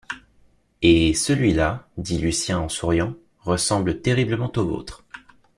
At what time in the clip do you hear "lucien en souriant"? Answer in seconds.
2.17-3.13